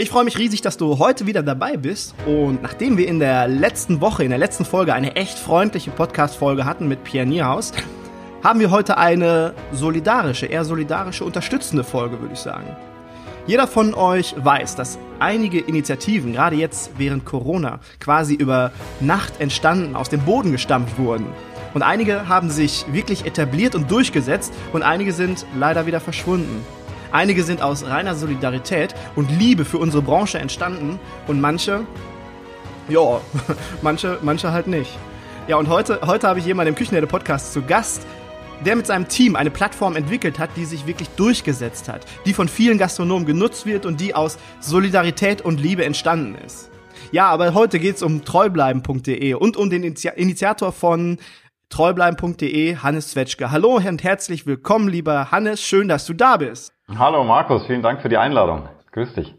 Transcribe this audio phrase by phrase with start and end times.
[0.00, 2.14] Ich freue mich riesig, dass du heute wieder dabei bist.
[2.24, 6.64] Und nachdem wir in der letzten Woche, in der letzten Folge eine echt freundliche Podcast-Folge
[6.64, 7.72] hatten mit Pierre Nierhaus,
[8.42, 12.74] haben wir heute eine solidarische, eher solidarische, unterstützende Folge, würde ich sagen.
[13.46, 19.96] Jeder von euch weiß, dass einige Initiativen, gerade jetzt während Corona, quasi über Nacht entstanden,
[19.96, 21.26] aus dem Boden gestampft wurden.
[21.74, 26.64] Und einige haben sich wirklich etabliert und durchgesetzt und einige sind leider wieder verschwunden.
[27.12, 31.84] Einige sind aus reiner Solidarität und Liebe für unsere Branche entstanden und manche,
[32.88, 33.20] ja,
[33.82, 34.96] manche, manche halt nicht.
[35.48, 38.06] Ja, und heute, heute habe ich jemanden im Küchenherde Podcast zu Gast,
[38.64, 42.46] der mit seinem Team eine Plattform entwickelt hat, die sich wirklich durchgesetzt hat, die von
[42.46, 46.70] vielen Gastronomen genutzt wird und die aus Solidarität und Liebe entstanden ist.
[47.10, 51.18] Ja, aber heute geht's um treubleiben.de und um den Initiator von
[51.70, 53.50] treubleiben.de, Hannes Zwetschke.
[53.50, 55.62] Hallo und herzlich willkommen, lieber Hannes.
[55.62, 56.72] Schön, dass du da bist.
[56.98, 58.68] Hallo Markus, vielen Dank für die Einladung.
[58.92, 59.34] Grüß dich.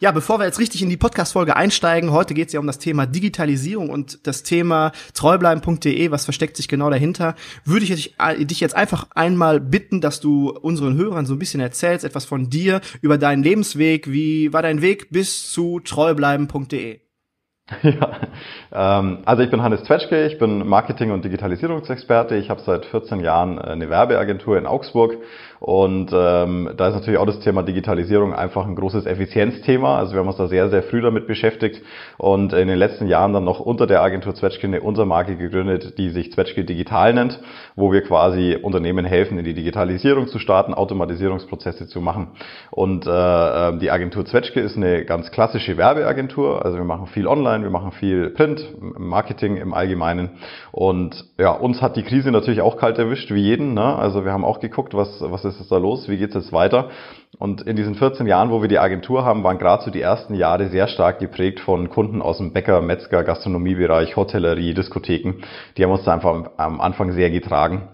[0.00, 2.78] Ja, bevor wir jetzt richtig in die Podcast-Folge einsteigen, heute geht es ja um das
[2.78, 7.34] Thema Digitalisierung und das Thema treubleiben.de, was versteckt sich genau dahinter,
[7.64, 8.14] würde ich
[8.46, 12.50] dich jetzt einfach einmal bitten, dass du unseren Hörern so ein bisschen erzählst, etwas von
[12.50, 17.03] dir, über deinen Lebensweg, wie war dein Weg bis zu treubleiben.de?
[17.82, 18.28] Ja,
[18.72, 22.36] ähm, also ich bin Hannes Zwetschke, ich bin Marketing- und Digitalisierungsexperte.
[22.36, 25.16] Ich habe seit 14 Jahren eine Werbeagentur in Augsburg
[25.64, 29.96] und ähm, da ist natürlich auch das Thema Digitalisierung einfach ein großes Effizienzthema.
[29.96, 31.80] Also wir haben uns da sehr, sehr früh damit beschäftigt
[32.18, 36.10] und in den letzten Jahren dann noch unter der Agentur Zwetschke eine Untermarke gegründet, die
[36.10, 37.40] sich Zwetschke Digital nennt,
[37.76, 42.32] wo wir quasi Unternehmen helfen, in die Digitalisierung zu starten, Automatisierungsprozesse zu machen.
[42.70, 46.62] Und äh, die Agentur Zwetschke ist eine ganz klassische Werbeagentur.
[46.62, 48.66] Also wir machen viel online, wir machen viel Print,
[48.98, 50.32] Marketing im Allgemeinen.
[50.72, 53.72] Und ja, uns hat die Krise natürlich auch kalt erwischt, wie jeden.
[53.72, 53.96] Ne?
[53.96, 56.90] Also wir haben auch geguckt, was, was ist ist da los, wie geht's jetzt weiter?
[57.38, 60.34] Und in diesen 14 Jahren, wo wir die Agentur haben, waren gerade so die ersten
[60.34, 65.42] Jahre sehr stark geprägt von Kunden aus dem Bäcker, Metzger, Gastronomiebereich, Hotellerie, Diskotheken.
[65.76, 67.88] Die haben uns da einfach am Anfang sehr getragen.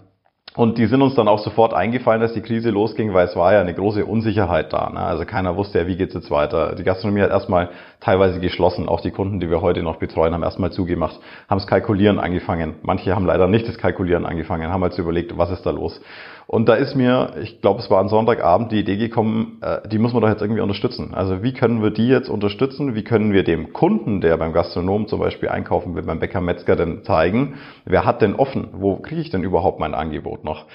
[0.53, 3.53] Und die sind uns dann auch sofort eingefallen, dass die Krise losging, weil es war
[3.53, 4.89] ja eine große Unsicherheit da.
[4.89, 4.99] Ne?
[4.99, 6.75] Also keiner wusste ja, wie geht's jetzt weiter.
[6.75, 7.69] Die Gastronomie hat erstmal
[8.01, 8.89] teilweise geschlossen.
[8.89, 12.75] Auch die Kunden, die wir heute noch betreuen, haben erstmal zugemacht, haben das Kalkulieren angefangen.
[12.81, 16.01] Manche haben leider nicht das Kalkulieren angefangen, haben halt überlegt, was ist da los.
[16.47, 19.99] Und da ist mir, ich glaube, es war ein Sonntagabend, die Idee gekommen, äh, die
[19.99, 21.13] muss man doch jetzt irgendwie unterstützen.
[21.13, 22.93] Also wie können wir die jetzt unterstützen?
[22.93, 26.75] Wie können wir dem Kunden, der beim Gastronom zum Beispiel einkaufen will, beim Bäcker, Metzger,
[26.75, 28.69] denn zeigen, wer hat denn offen?
[28.73, 30.65] Wo kriege ich denn überhaupt mein Angebot noch?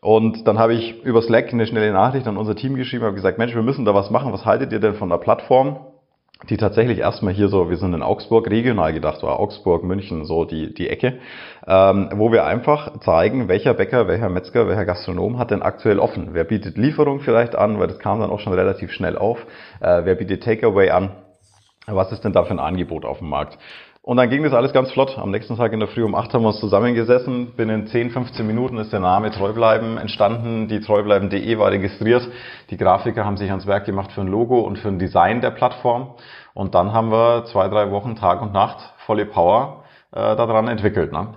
[0.00, 3.38] Und dann habe ich über Slack eine schnelle Nachricht an unser Team geschrieben, habe gesagt,
[3.38, 4.32] Mensch, wir müssen da was machen.
[4.32, 5.80] Was haltet ihr denn von der Plattform?
[6.44, 10.44] Die tatsächlich erstmal hier so, wir sind in Augsburg regional gedacht, war Augsburg, München, so
[10.44, 11.18] die, die Ecke,
[11.66, 16.28] ähm, wo wir einfach zeigen, welcher Bäcker, welcher Metzger, welcher Gastronom hat denn aktuell offen.
[16.32, 19.46] Wer bietet Lieferung vielleicht an, weil das kam dann auch schon relativ schnell auf.
[19.80, 21.10] Äh, wer bietet Takeaway an?
[21.86, 23.58] Was ist denn da für ein Angebot auf dem Markt?
[24.06, 25.18] Und dann ging das alles ganz flott.
[25.18, 27.54] Am nächsten Tag in der Früh um 8 haben wir uns zusammengesessen.
[27.56, 30.68] Binnen 10, 15 Minuten ist der Name Treubleiben entstanden.
[30.68, 32.28] Die treubleiben.de war registriert.
[32.70, 35.50] Die Grafiker haben sich ans Werk gemacht für ein Logo und für ein Design der
[35.50, 36.14] Plattform.
[36.54, 39.82] Und dann haben wir zwei, drei Wochen Tag und Nacht volle Power
[40.12, 41.10] äh, daran entwickelt.
[41.10, 41.34] Ne?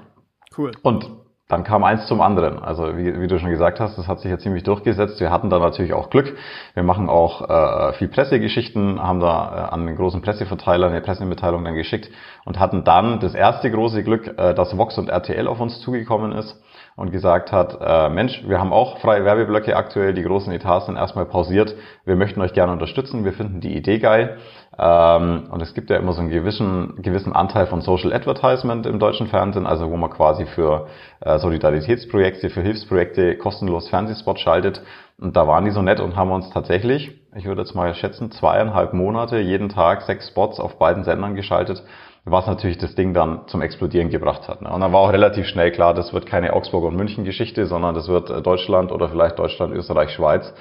[0.56, 0.70] Cool.
[0.84, 1.10] Und
[1.50, 2.60] dann kam eins zum anderen.
[2.60, 5.20] Also wie, wie, du schon gesagt hast, das hat sich ja ziemlich durchgesetzt.
[5.20, 6.38] Wir hatten da natürlich auch Glück.
[6.76, 11.64] Wir machen auch äh, viel Pressegeschichten, haben da äh, an den großen Presseverteiler eine Pressemitteilung
[11.64, 12.10] dann geschickt
[12.46, 16.34] und hatten dann das erste große Glück, äh, dass Vox und RTL auf uns zugekommen
[16.34, 16.56] ist
[17.00, 20.98] und gesagt hat, äh, Mensch, wir haben auch freie Werbeblöcke aktuell, die großen Etats sind
[20.98, 21.74] erstmal pausiert,
[22.04, 24.38] wir möchten euch gerne unterstützen, wir finden die Idee geil.
[24.78, 29.00] Ähm, und es gibt ja immer so einen gewissen, gewissen Anteil von Social Advertisement im
[29.00, 30.88] deutschen Fernsehen, also wo man quasi für
[31.22, 34.82] äh, Solidaritätsprojekte, für Hilfsprojekte kostenlos Fernsehspot schaltet.
[35.18, 38.30] Und da waren die so nett und haben uns tatsächlich, ich würde jetzt mal schätzen,
[38.32, 41.82] zweieinhalb Monate jeden Tag sechs Spots auf beiden Sendern geschaltet
[42.26, 44.62] was natürlich das Ding dann zum Explodieren gebracht hat.
[44.62, 44.70] Ne?
[44.70, 47.96] Und dann war auch relativ schnell klar, das wird keine Augsburg und München Geschichte, sondern
[47.96, 50.54] das wird äh, Deutschland oder vielleicht Deutschland, Österreich, Schweiz.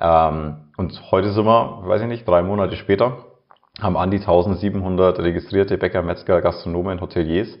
[0.00, 3.18] Ähm, und heute sind wir, weiß ich nicht, drei Monate später,
[3.80, 7.58] haben an die 1700 registrierte Bäcker, Metzger, Gastronomen, Hoteliers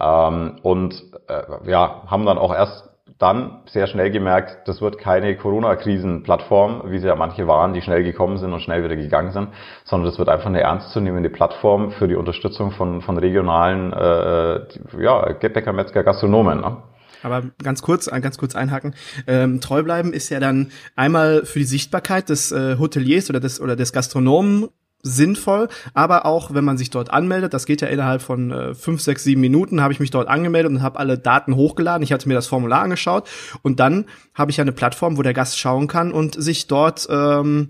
[0.00, 5.36] ähm, und äh, ja, haben dann auch erst dann sehr schnell gemerkt, das wird keine
[5.36, 9.48] Corona-Krisen-Plattform, wie sie ja manche waren, die schnell gekommen sind und schnell wieder gegangen sind,
[9.84, 15.32] sondern das wird einfach eine ernstzunehmende Plattform für die Unterstützung von, von regionalen äh, ja,
[15.32, 16.60] Bäcker, Metzger, Gastronomen.
[16.60, 16.76] Ne?
[17.22, 18.94] Aber ganz kurz, ganz kurz einhaken.
[19.26, 23.60] Ähm, treu bleiben ist ja dann einmal für die Sichtbarkeit des äh, Hoteliers oder des
[23.60, 24.68] oder des Gastronomen
[25.04, 29.00] sinnvoll, aber auch wenn man sich dort anmeldet, das geht ja innerhalb von äh, fünf,
[29.00, 32.02] sechs, sieben Minuten, habe ich mich dort angemeldet und habe alle Daten hochgeladen.
[32.02, 33.28] Ich hatte mir das Formular angeschaut
[33.62, 37.68] und dann habe ich eine Plattform, wo der Gast schauen kann und sich dort ähm,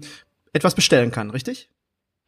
[0.52, 1.68] etwas bestellen kann, richtig?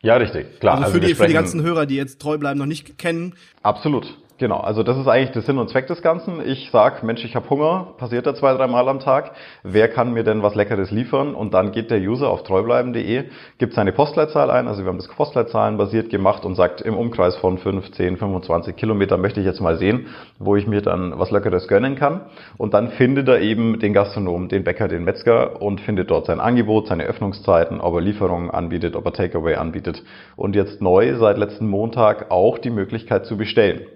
[0.03, 0.75] Ja, richtig, klar.
[0.75, 3.35] Also für, also die, für die ganzen Hörer, die jetzt treu bleiben, noch nicht kennen.
[3.63, 4.19] Absolut.
[4.39, 6.47] Genau, also das ist eigentlich der Sinn und Zweck des Ganzen.
[6.47, 9.31] Ich sag, Mensch, ich habe Hunger, passiert da zwei, drei Mal am Tag.
[9.63, 11.35] Wer kann mir denn was Leckeres liefern?
[11.35, 13.25] Und dann geht der User auf treubleiben.de,
[13.57, 17.35] gibt seine Postleitzahl ein, also wir haben das Postleitzahlen basiert gemacht und sagt, im Umkreis
[17.37, 21.31] von 5, 10, 25 Kilometer möchte ich jetzt mal sehen, wo ich mir dann was
[21.31, 22.21] Leckeres gönnen kann.
[22.59, 26.41] Und dann findet er eben den Gastronom, den Bäcker, den Metzger und findet dort sein
[26.41, 30.03] Angebot, seine Öffnungszeiten, ob er Lieferungen anbietet, ob er Takeaway anbietet.
[30.37, 33.87] Und jetzt neu seit letzten Montag auch die Möglichkeit zu bestellen.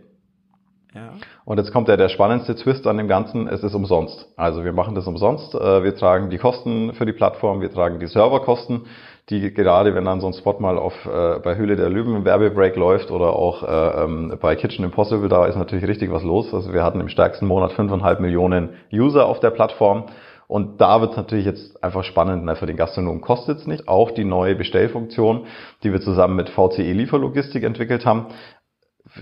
[1.44, 4.28] Und jetzt kommt ja der spannendste Twist an dem Ganzen, es ist umsonst.
[4.36, 8.00] Also wir machen das umsonst, äh, wir tragen die Kosten für die Plattform, wir tragen
[8.00, 8.86] die Serverkosten,
[9.28, 12.24] die gerade, wenn dann so ein Spot mal auf äh, bei Höhle der Löwen im
[12.24, 16.52] Werbebreak läuft oder auch äh, ähm, bei Kitchen Impossible, da ist natürlich richtig was los.
[16.52, 20.06] Also wir hatten im stärksten Monat 5,5 Millionen User auf der Plattform.
[20.48, 22.56] Und da wird es natürlich jetzt einfach spannend, ne?
[22.56, 23.86] für den Gastronomen kostet es nicht.
[23.86, 25.46] Auch die neue Bestellfunktion,
[25.84, 28.26] die wir zusammen mit VCE Lieferlogistik entwickelt haben,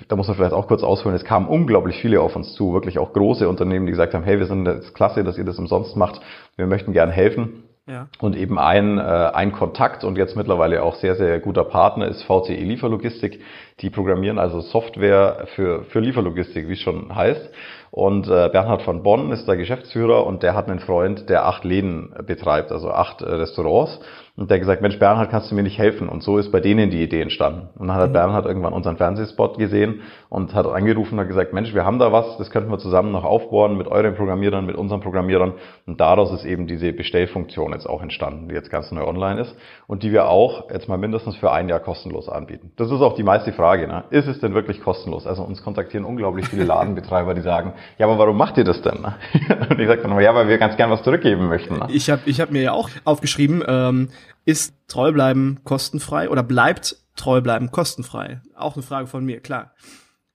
[0.09, 2.99] da muss man vielleicht auch kurz ausholen, es kamen unglaublich viele auf uns zu, wirklich
[2.99, 5.97] auch große Unternehmen, die gesagt haben, hey, wir sind das klasse, dass ihr das umsonst
[5.97, 6.21] macht,
[6.57, 7.65] wir möchten gern helfen.
[7.87, 8.07] Ja.
[8.21, 12.23] Und eben ein, äh, ein Kontakt und jetzt mittlerweile auch sehr, sehr guter Partner ist
[12.23, 13.41] VCE Lieferlogistik.
[13.81, 17.51] Die programmieren also Software für, für Lieferlogistik, wie es schon heißt.
[17.91, 21.65] Und äh, Bernhard von Bonn ist der Geschäftsführer und der hat einen Freund, der acht
[21.65, 24.01] Läden betreibt, also acht äh, Restaurants.
[24.39, 26.09] Und der gesagt, Mensch, Bernhard, kannst du mir nicht helfen?
[26.09, 27.71] Und so ist bei denen die Idee entstanden.
[27.77, 28.13] Und dann hat mhm.
[28.13, 32.13] Bernhard irgendwann unseren Fernsehspot gesehen und hat angerufen und hat gesagt, Mensch, wir haben da
[32.13, 35.55] was, das könnten wir zusammen noch aufbauen mit euren Programmierern, mit unseren Programmierern.
[35.87, 39.57] Und daraus ist eben diese Bestellfunktion jetzt auch entstanden, die jetzt ganz neu online ist
[39.89, 42.71] und die wir auch jetzt mal mindestens für ein Jahr kostenlos anbieten.
[42.77, 43.89] Das ist auch die meiste Frage.
[43.89, 44.05] Ne?
[44.11, 45.27] Ist es denn wirklich kostenlos?
[45.27, 49.01] Also uns kontaktieren unglaublich viele Ladenbetreiber, die sagen, ja, aber warum macht ihr das denn?
[49.01, 49.15] Ne?
[49.71, 51.79] und ich sage dann immer, ja, weil wir ganz gern was zurückgeben möchten.
[51.79, 51.87] Ne?
[51.91, 54.11] Ich habe ich hab mir ja auch aufgeschrieben, ähm,
[54.45, 58.41] ist treu bleiben kostenfrei oder bleibt treu bleiben kostenfrei?
[58.57, 59.73] Auch eine Frage von mir, klar.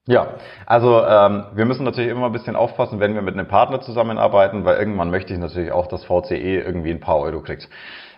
[0.06, 0.34] Ja,
[0.66, 4.66] also ähm, wir müssen natürlich immer ein bisschen aufpassen, wenn wir mit einem Partner zusammenarbeiten,
[4.66, 7.70] weil irgendwann möchte ich natürlich auch, dass VCE irgendwie ein paar Euro kriegt.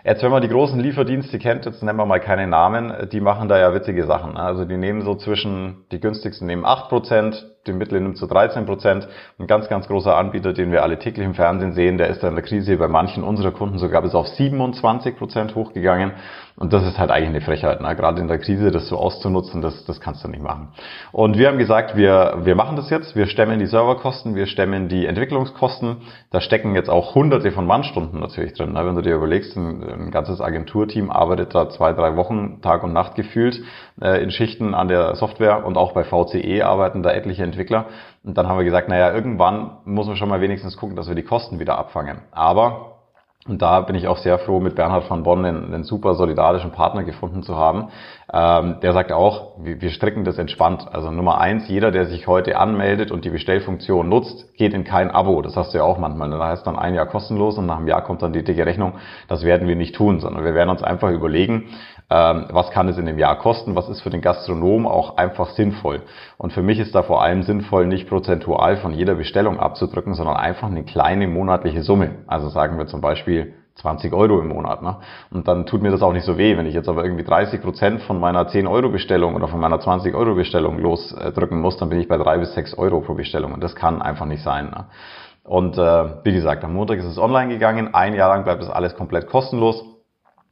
[0.03, 3.47] Jetzt, wenn man die großen Lieferdienste kennt, jetzt nennen wir mal keine Namen, die machen
[3.49, 4.37] da ja witzige Sachen.
[4.37, 9.07] Also die nehmen so zwischen, die günstigsten nehmen 8%, die mittleren nimmt so 13%.
[9.39, 12.35] Ein ganz, ganz großer Anbieter, den wir alle täglich im Fernsehen sehen, der ist in
[12.35, 16.13] der Krise bei manchen unserer Kunden sogar bis auf 27% hochgegangen.
[16.59, 17.95] Und das ist halt eigentlich eine Frechheit, ne?
[17.95, 20.69] gerade in der Krise das so auszunutzen, das, das kannst du nicht machen.
[21.11, 24.89] Und wir haben gesagt, wir, wir machen das jetzt, wir stemmen die Serverkosten, wir stemmen
[24.89, 25.97] die Entwicklungskosten.
[26.31, 28.73] Da stecken jetzt auch hunderte von Mannstunden natürlich drin.
[28.73, 28.83] Ne?
[28.83, 32.91] Wenn du dir überlegst, ein, ein ganzes Agenturteam arbeitet da zwei, drei Wochen Tag und
[32.91, 33.61] Nacht gefühlt
[34.01, 37.85] äh, in Schichten an der Software und auch bei VCE arbeiten da etliche Entwickler.
[38.23, 41.13] Und dann haben wir gesagt, naja, irgendwann muss man schon mal wenigstens gucken, dass wir
[41.13, 42.21] die Kosten wieder abfangen.
[42.31, 42.96] Aber
[43.47, 47.03] und da bin ich auch sehr froh, mit Bernhard van Bonn einen, super solidarischen Partner
[47.03, 47.89] gefunden zu haben.
[48.33, 50.87] Ähm, der sagt auch, wir, wir stricken das entspannt.
[50.91, 55.11] Also Nummer eins, jeder, der sich heute anmeldet und die Bestellfunktion nutzt, geht in kein
[55.11, 55.41] Abo.
[55.41, 56.29] Das hast du ja auch manchmal.
[56.29, 58.93] Da heißt dann ein Jahr kostenlos und nach einem Jahr kommt dann die dicke Rechnung.
[59.27, 61.69] Das werden wir nicht tun, sondern wir werden uns einfach überlegen,
[62.09, 66.03] was kann es in dem Jahr kosten, was ist für den Gastronom auch einfach sinnvoll.
[66.37, 70.37] Und für mich ist da vor allem sinnvoll, nicht prozentual von jeder Bestellung abzudrücken, sondern
[70.37, 72.19] einfach eine kleine monatliche Summe.
[72.27, 74.81] Also sagen wir zum Beispiel 20 Euro im Monat.
[74.81, 74.97] Ne?
[75.31, 77.61] Und dann tut mir das auch nicht so weh, wenn ich jetzt aber irgendwie 30
[77.61, 81.89] Prozent von meiner 10 Euro Bestellung oder von meiner 20 Euro Bestellung losdrücken muss, dann
[81.89, 83.53] bin ich bei drei bis sechs Euro pro Bestellung.
[83.53, 84.65] Und das kann einfach nicht sein.
[84.65, 84.85] Ne?
[85.43, 87.93] Und äh, wie gesagt, am Montag ist es online gegangen.
[87.93, 89.83] Ein Jahr lang bleibt das alles komplett kostenlos.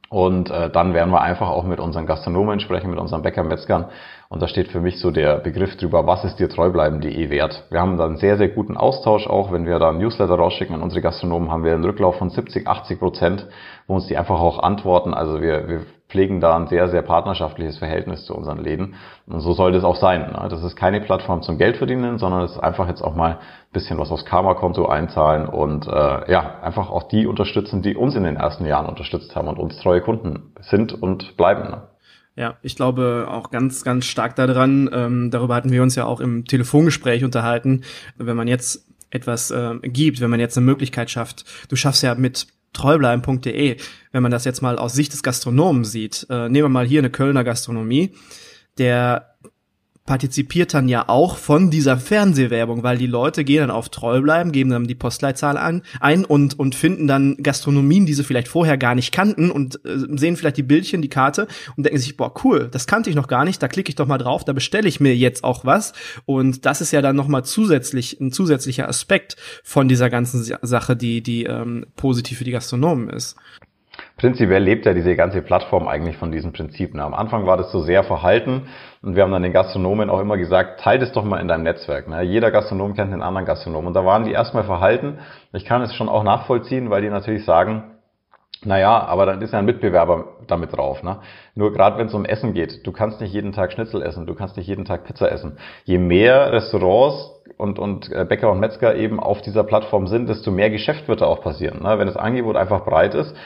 [0.08, 3.86] Und äh, dann werden wir einfach auch mit unseren Gastronomen sprechen, mit unseren Bäckern, Metzgern.
[4.28, 7.64] Und da steht für mich so der Begriff drüber, was ist dir treubleiben.de wert.
[7.70, 9.52] Wir haben da einen sehr, sehr guten Austausch auch.
[9.52, 12.66] Wenn wir da ein Newsletter rausschicken an unsere Gastronomen, haben wir einen Rücklauf von 70,
[12.66, 13.46] 80 Prozent,
[13.86, 15.12] wo uns die einfach auch antworten.
[15.12, 18.94] Also wir, wir pflegen da ein sehr, sehr partnerschaftliches Verhältnis zu unseren Läden.
[19.26, 20.20] Und so sollte es auch sein.
[20.32, 20.46] Ne?
[20.48, 23.98] Das ist keine Plattform zum Geldverdienen, sondern es ist einfach jetzt auch mal ein bisschen
[23.98, 28.36] was aufs Karma-Konto einzahlen und äh, ja, einfach auch die unterstützen, die uns in den
[28.36, 31.70] ersten Jahren unterstützt haben und uns treue Kunden sind und bleiben.
[31.70, 31.82] Ne?
[32.36, 34.88] Ja, ich glaube auch ganz, ganz stark daran.
[34.92, 37.82] Ähm, darüber hatten wir uns ja auch im Telefongespräch unterhalten.
[38.16, 42.14] Wenn man jetzt etwas äh, gibt, wenn man jetzt eine Möglichkeit schafft, du schaffst ja
[42.14, 42.46] mit
[42.76, 43.76] treubleiben.de,
[44.12, 47.00] wenn man das jetzt mal aus Sicht des Gastronomen sieht, äh, nehmen wir mal hier
[47.00, 48.14] eine Kölner Gastronomie,
[48.78, 49.35] der
[50.06, 54.52] partizipiert dann ja auch von dieser Fernsehwerbung, weil die Leute gehen dann auf treu bleiben,
[54.52, 58.78] geben dann die Postleitzahl an, ein und, und finden dann Gastronomien, die sie vielleicht vorher
[58.78, 62.32] gar nicht kannten und äh, sehen vielleicht die Bildchen, die Karte und denken sich, boah,
[62.44, 64.88] cool, das kannte ich noch gar nicht, da klicke ich doch mal drauf, da bestelle
[64.88, 65.92] ich mir jetzt auch was.
[66.24, 71.22] Und das ist ja dann nochmal zusätzlich, ein zusätzlicher Aspekt von dieser ganzen Sache, die,
[71.22, 73.36] die ähm, positiv für die Gastronomen ist.
[74.16, 77.00] Prinzipiell lebt ja diese ganze Plattform eigentlich von diesen Prinzipien.
[77.00, 78.62] Am Anfang war das so sehr verhalten
[79.06, 81.62] und wir haben dann den Gastronomen auch immer gesagt, teilt es doch mal in deinem
[81.62, 82.08] Netzwerk.
[82.08, 82.22] Ne?
[82.22, 83.86] Jeder Gastronom kennt den anderen Gastronomen.
[83.86, 85.20] Und da waren die erstmal verhalten.
[85.52, 87.84] Ich kann es schon auch nachvollziehen, weil die natürlich sagen,
[88.64, 91.04] naja, aber dann ist ja ein Mitbewerber damit drauf.
[91.04, 91.18] Ne?
[91.54, 94.34] Nur gerade wenn es um Essen geht, du kannst nicht jeden Tag Schnitzel essen, du
[94.34, 95.56] kannst nicht jeden Tag Pizza essen.
[95.84, 100.50] Je mehr Restaurants und, und äh, Bäcker und Metzger eben auf dieser Plattform sind, desto
[100.50, 101.84] mehr Geschäft wird da auch passieren.
[101.84, 101.96] Ne?
[102.00, 103.36] Wenn das Angebot einfach breit ist,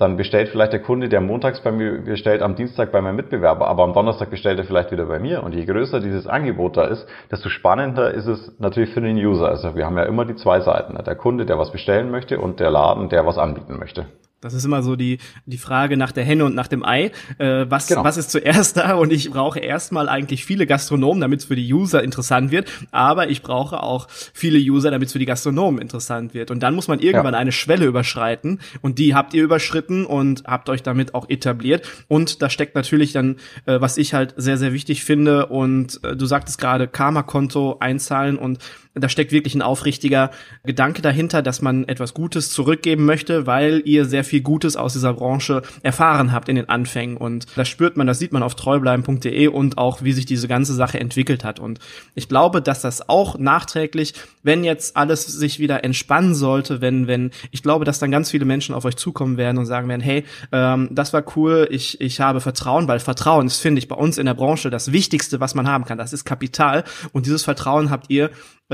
[0.00, 3.68] dann bestellt vielleicht der Kunde, der montags bei mir bestellt, am Dienstag bei meinem Mitbewerber,
[3.68, 5.42] aber am Donnerstag bestellt er vielleicht wieder bei mir.
[5.42, 9.48] Und je größer dieses Angebot da ist, desto spannender ist es natürlich für den User.
[9.48, 10.96] Also wir haben ja immer die zwei Seiten.
[11.04, 14.06] Der Kunde, der was bestellen möchte und der Laden, der was anbieten möchte.
[14.40, 17.10] Das ist immer so die, die Frage nach der Henne und nach dem Ei.
[17.36, 18.04] Äh, was, genau.
[18.04, 18.94] was ist zuerst da?
[18.94, 22.70] Und ich brauche erstmal eigentlich viele Gastronomen, damit es für die User interessant wird.
[22.90, 26.50] Aber ich brauche auch viele User, damit es für die Gastronomen interessant wird.
[26.50, 27.40] Und dann muss man irgendwann ja.
[27.40, 28.60] eine Schwelle überschreiten.
[28.80, 31.86] Und die habt ihr überschritten und habt euch damit auch etabliert.
[32.08, 35.46] Und da steckt natürlich dann, äh, was ich halt sehr, sehr wichtig finde.
[35.46, 38.58] Und äh, du sagtest gerade Karma-Konto einzahlen und
[38.94, 40.30] da steckt wirklich ein aufrichtiger
[40.64, 45.14] Gedanke dahinter, dass man etwas Gutes zurückgeben möchte, weil ihr sehr viel Gutes aus dieser
[45.14, 47.16] Branche erfahren habt in den Anfängen.
[47.16, 50.74] Und das spürt man, das sieht man auf treubleiben.de und auch, wie sich diese ganze
[50.74, 51.60] Sache entwickelt hat.
[51.60, 51.78] Und
[52.16, 57.30] ich glaube, dass das auch nachträglich, wenn jetzt alles sich wieder entspannen sollte, wenn, wenn,
[57.52, 60.24] ich glaube, dass dann ganz viele Menschen auf euch zukommen werden und sagen werden, hey,
[60.50, 64.18] ähm, das war cool, ich, ich habe Vertrauen, weil Vertrauen ist, finde ich, bei uns
[64.18, 65.98] in der Branche das Wichtigste, was man haben kann.
[65.98, 66.82] Das ist Kapital.
[67.12, 68.30] Und dieses Vertrauen habt ihr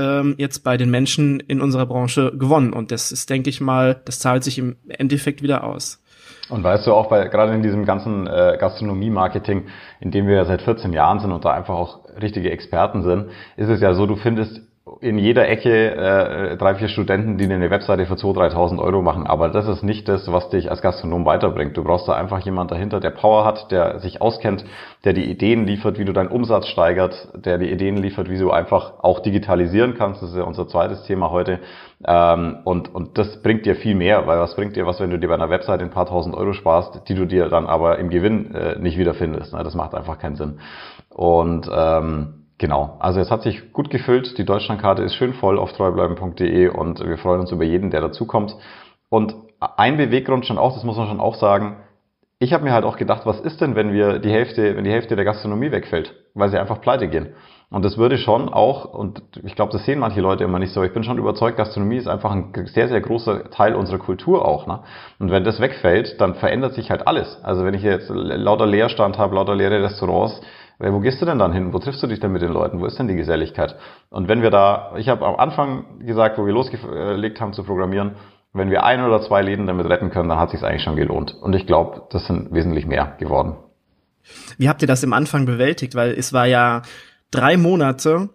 [0.07, 2.73] ähm, jetzt bei den Menschen in unserer Branche gewonnen.
[2.73, 6.01] Und das ist, denke ich mal, das zahlt sich im Endeffekt wieder aus.
[6.49, 9.65] Und weißt du auch, bei, gerade in diesem ganzen äh, Gastronomie-Marketing,
[9.99, 13.29] in dem wir ja seit 14 Jahren sind und da einfach auch richtige Experten sind,
[13.57, 14.61] ist es ja so, du findest
[14.99, 19.27] in jeder Ecke äh, drei, vier Studenten, die eine Webseite für 2.000, 3.000 Euro machen.
[19.27, 21.77] Aber das ist nicht das, was dich als Gastronom weiterbringt.
[21.77, 24.65] Du brauchst da einfach jemand dahinter, der Power hat, der sich auskennt,
[25.03, 28.51] der die Ideen liefert, wie du deinen Umsatz steigert, der die Ideen liefert, wie du
[28.51, 30.21] einfach auch digitalisieren kannst.
[30.21, 31.59] Das ist ja unser zweites Thema heute.
[32.05, 35.19] Ähm, und, und das bringt dir viel mehr, weil was bringt dir was, wenn du
[35.19, 38.09] dir bei einer Webseite ein paar tausend Euro sparst, die du dir dann aber im
[38.09, 39.53] Gewinn äh, nicht wiederfindest.
[39.53, 39.63] Ne?
[39.63, 40.59] Das macht einfach keinen Sinn.
[41.09, 44.37] Und ähm, Genau, also es hat sich gut gefüllt.
[44.37, 48.55] Die Deutschlandkarte ist schön voll auf treubleiben.de und wir freuen uns über jeden, der dazukommt.
[49.09, 51.77] Und ein Beweggrund schon auch, das muss man schon auch sagen,
[52.39, 54.91] ich habe mir halt auch gedacht, was ist denn, wenn wir die Hälfte, wenn die
[54.91, 57.29] Hälfte der Gastronomie wegfällt, weil sie einfach pleite gehen.
[57.69, 60.83] Und das würde schon auch, und ich glaube, das sehen manche Leute immer nicht so,
[60.83, 64.67] ich bin schon überzeugt, Gastronomie ist einfach ein sehr, sehr großer Teil unserer Kultur auch.
[64.67, 64.79] Ne?
[65.19, 67.43] Und wenn das wegfällt, dann verändert sich halt alles.
[67.43, 70.39] Also wenn ich jetzt lauter Leerstand habe, lauter leere Restaurants,
[70.79, 71.73] wo gehst du denn dann hin?
[71.73, 72.79] Wo triffst du dich denn mit den Leuten?
[72.79, 73.75] Wo ist denn die Geselligkeit?
[74.09, 78.15] Und wenn wir da, ich habe am Anfang gesagt, wo wir losgelegt haben zu programmieren,
[78.53, 81.35] wenn wir ein oder zwei Läden damit retten können, dann hat sich eigentlich schon gelohnt.
[81.41, 83.55] Und ich glaube, das sind wesentlich mehr geworden.
[84.57, 85.95] Wie habt ihr das im Anfang bewältigt?
[85.95, 86.81] Weil es war ja
[87.31, 88.29] drei Monate,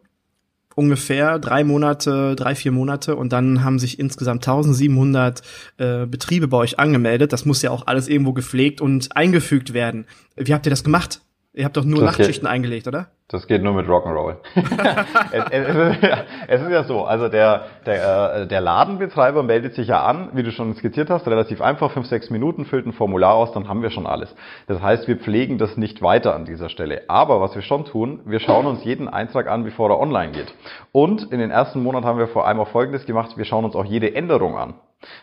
[0.74, 5.42] ungefähr drei Monate, drei, vier Monate und dann haben sich insgesamt 1700
[5.76, 7.32] äh, Betriebe bei euch angemeldet.
[7.32, 10.06] Das muss ja auch alles irgendwo gepflegt und eingefügt werden.
[10.36, 11.20] Wie habt ihr das gemacht?
[11.54, 13.08] Ihr habt doch nur das Nachtschichten geht, eingelegt, oder?
[13.28, 14.36] Das geht nur mit Rock'n'Roll.
[15.32, 19.74] es, es, ist ja, es ist ja so, also der, der, äh, der Ladenbetreiber meldet
[19.74, 22.94] sich ja an, wie du schon skizziert hast, relativ einfach, fünf, sechs Minuten, füllt ein
[22.94, 24.34] Formular aus, dann haben wir schon alles.
[24.66, 27.02] Das heißt, wir pflegen das nicht weiter an dieser Stelle.
[27.08, 30.54] Aber was wir schon tun, wir schauen uns jeden Eintrag an, bevor er online geht.
[30.90, 33.74] Und in den ersten Monaten haben wir vor allem auch Folgendes gemacht, wir schauen uns
[33.74, 34.72] auch jede Änderung an.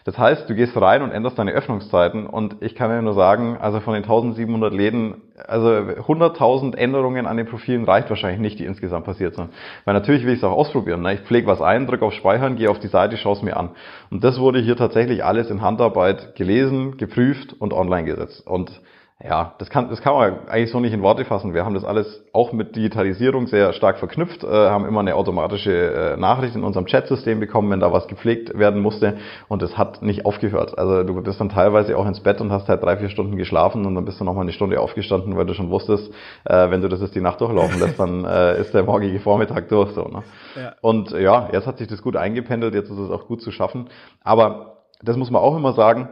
[0.03, 3.57] Das heißt, du gehst rein und änderst deine Öffnungszeiten und ich kann dir nur sagen,
[3.59, 8.65] also von den 1700 Läden, also 100.000 Änderungen an den Profilen reicht wahrscheinlich nicht, die
[8.65, 9.49] insgesamt passiert sind.
[9.85, 11.01] Weil natürlich will ich es auch ausprobieren.
[11.01, 11.15] Ne?
[11.15, 13.71] Ich pflege was ein, drücke auf Speichern, gehe auf die Seite, schaue es mir an.
[14.09, 18.45] Und das wurde hier tatsächlich alles in Handarbeit gelesen, geprüft und online gesetzt.
[18.45, 18.81] Und
[19.21, 21.53] Ja, das kann, das kann man eigentlich so nicht in Worte fassen.
[21.53, 26.13] Wir haben das alles auch mit Digitalisierung sehr stark verknüpft, äh, haben immer eine automatische
[26.13, 29.17] äh, Nachricht in unserem Chatsystem bekommen, wenn da was gepflegt werden musste
[29.49, 30.77] und es hat nicht aufgehört.
[30.77, 33.85] Also du bist dann teilweise auch ins Bett und hast halt drei, vier Stunden geschlafen
[33.85, 36.13] und dann bist du nochmal eine Stunde aufgestanden, weil du schon wusstest,
[36.45, 39.67] äh, wenn du das jetzt die Nacht durchlaufen lässt, dann äh, ist der morgige Vormittag
[39.67, 39.91] durch.
[39.91, 40.23] So, ne?
[40.55, 40.75] Ja.
[40.79, 43.89] Und ja, jetzt hat sich das gut eingependelt, jetzt ist es auch gut zu schaffen.
[44.23, 46.07] Aber das muss man auch immer sagen,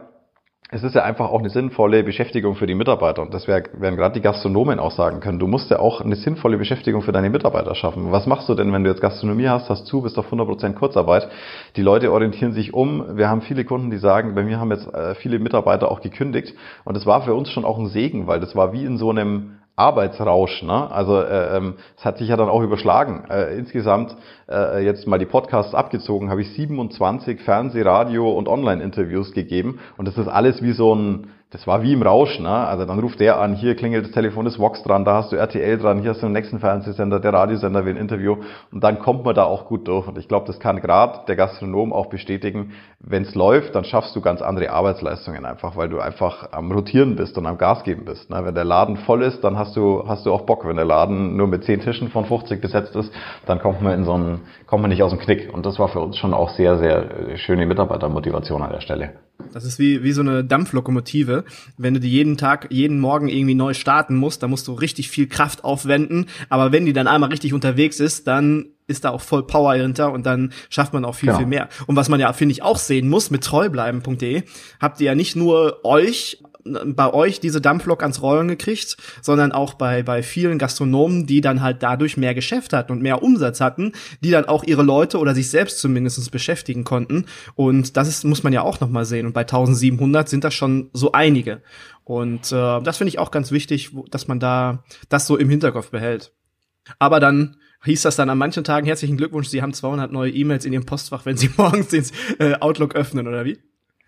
[0.70, 3.22] es ist ja einfach auch eine sinnvolle Beschäftigung für die Mitarbeiter.
[3.22, 5.38] Und das werden gerade die Gastronomen auch sagen können.
[5.38, 8.12] Du musst ja auch eine sinnvolle Beschäftigung für deine Mitarbeiter schaffen.
[8.12, 11.28] Was machst du denn, wenn du jetzt Gastronomie hast, hast zu, bist auf 100% Kurzarbeit?
[11.76, 13.16] Die Leute orientieren sich um.
[13.16, 16.54] Wir haben viele Kunden, die sagen, bei mir haben jetzt äh, viele Mitarbeiter auch gekündigt.
[16.84, 19.08] Und das war für uns schon auch ein Segen, weil das war wie in so
[19.08, 20.62] einem Arbeitsrausch.
[20.62, 20.90] Ne?
[20.90, 23.24] Also äh, ähm, es hat sich ja dann auch überschlagen.
[23.30, 24.16] Äh, insgesamt
[24.48, 29.78] äh, jetzt mal die Podcasts abgezogen, habe ich 27 Fernseh-, Radio- und Online-Interviews gegeben.
[29.96, 32.50] Und das ist alles wie so ein das war wie im Rausch, ne?
[32.50, 35.36] Also dann ruft der an, hier klingelt das Telefon, ist Vox dran, da hast du
[35.36, 38.36] RTL dran, hier hast du den nächsten Fernsehsender, der Radiosender will ein Interview
[38.70, 40.06] und dann kommt man da auch gut durch.
[40.06, 44.14] Und ich glaube, das kann gerade der Gastronom auch bestätigen, wenn es läuft, dann schaffst
[44.14, 48.04] du ganz andere Arbeitsleistungen einfach, weil du einfach am Rotieren bist und am Gas geben
[48.04, 48.28] bist.
[48.28, 48.44] Ne?
[48.44, 50.66] Wenn der Laden voll ist, dann hast du, hast du auch Bock.
[50.66, 53.10] Wenn der Laden nur mit 10 Tischen von 50 besetzt ist,
[53.46, 55.54] dann kommt man in so einen, kommt man nicht aus dem Knick.
[55.54, 59.12] Und das war für uns schon auch sehr, sehr schöne Mitarbeitermotivation an der Stelle.
[59.52, 61.37] Das ist wie, wie so eine Dampflokomotive.
[61.76, 65.10] Wenn du die jeden Tag, jeden Morgen irgendwie neu starten musst, dann musst du richtig
[65.10, 66.26] viel Kraft aufwenden.
[66.48, 70.12] Aber wenn die dann einmal richtig unterwegs ist, dann ist da auch voll Power hinter
[70.12, 71.38] und dann schafft man auch viel, genau.
[71.38, 71.68] viel mehr.
[71.86, 74.42] Und was man ja, finde ich, auch sehen muss mit treubleiben.de,
[74.80, 76.42] habt ihr ja nicht nur euch
[76.86, 81.62] bei euch diese Dampflok ans Rollen gekriegt, sondern auch bei, bei vielen Gastronomen, die dann
[81.62, 85.34] halt dadurch mehr Geschäft hatten und mehr Umsatz hatten, die dann auch ihre Leute oder
[85.34, 87.26] sich selbst zumindest beschäftigen konnten.
[87.54, 89.26] Und das ist, muss man ja auch nochmal sehen.
[89.26, 91.62] Und bei 1700 sind das schon so einige.
[92.04, 95.90] Und äh, das finde ich auch ganz wichtig, dass man da das so im Hinterkopf
[95.90, 96.32] behält.
[96.98, 100.64] Aber dann hieß das dann an manchen Tagen herzlichen Glückwunsch, Sie haben 200 neue E-Mails
[100.64, 102.04] in Ihrem Postfach, wenn Sie morgens den
[102.38, 103.58] äh, Outlook öffnen, oder wie?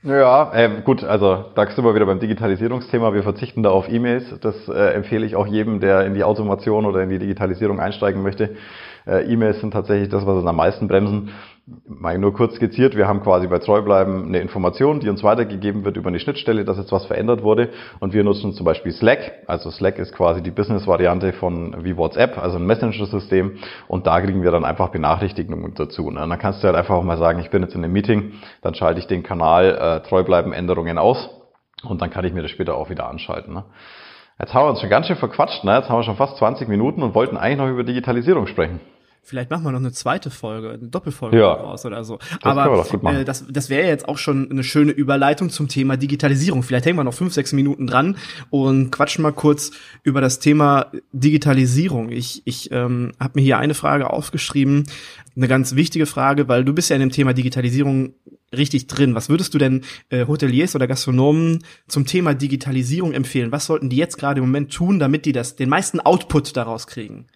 [0.03, 3.13] Ja, äh, gut, also da sind wir wieder beim Digitalisierungsthema.
[3.13, 4.41] Wir verzichten da auf E-Mails.
[4.41, 8.23] Das äh, empfehle ich auch jedem, der in die Automation oder in die Digitalisierung einsteigen
[8.23, 8.57] möchte.
[9.07, 11.33] Äh, E-Mails sind tatsächlich das, was es am meisten bremsen.
[11.87, 15.97] Mal nur kurz skizziert, wir haben quasi bei Treubleiben eine Information, die uns weitergegeben wird
[15.97, 17.69] über eine Schnittstelle, dass jetzt was verändert wurde.
[18.01, 19.45] Und wir nutzen zum Beispiel Slack.
[19.47, 23.59] Also Slack ist quasi die Business-Variante von wie WhatsApp, also ein Messenger-System.
[23.87, 26.07] Und da kriegen wir dann einfach Benachrichtigungen dazu.
[26.07, 28.33] Und dann kannst du halt einfach auch mal sagen, ich bin jetzt in einem Meeting,
[28.63, 31.31] dann schalte ich den Kanal äh, Treubleiben-Änderungen aus.
[31.85, 33.55] Und dann kann ich mir das später auch wieder anschalten.
[33.55, 33.65] Ne?
[34.41, 35.77] Jetzt haben wir uns schon ganz schön verquatscht, ne?
[35.77, 38.81] Jetzt haben wir schon fast 20 Minuten und wollten eigentlich noch über Digitalisierung sprechen.
[39.23, 42.19] Vielleicht machen wir noch eine zweite Folge, eine Doppelfolge ja, raus oder so.
[42.43, 46.63] Aber äh, das, das wäre jetzt auch schon eine schöne Überleitung zum Thema Digitalisierung.
[46.63, 48.17] Vielleicht hängen wir noch fünf, sechs Minuten dran
[48.49, 52.11] und quatschen mal kurz über das Thema Digitalisierung.
[52.11, 54.85] Ich, ich ähm, habe mir hier eine Frage aufgeschrieben,
[55.37, 58.15] eine ganz wichtige Frage, weil du bist ja in dem Thema Digitalisierung
[58.57, 59.15] richtig drin.
[59.15, 63.53] Was würdest du denn äh, Hoteliers oder Gastronomen zum Thema Digitalisierung empfehlen?
[63.53, 66.87] Was sollten die jetzt gerade im Moment tun, damit die das den meisten Output daraus
[66.87, 67.27] kriegen?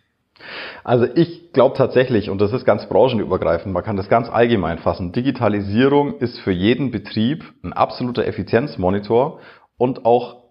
[0.82, 5.12] Also ich glaube tatsächlich, und das ist ganz branchenübergreifend, man kann das ganz allgemein fassen,
[5.12, 9.40] Digitalisierung ist für jeden Betrieb ein absoluter Effizienzmonitor
[9.76, 10.44] und auch